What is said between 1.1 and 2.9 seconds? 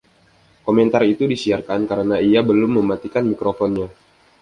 itu disiarkan karena ia belum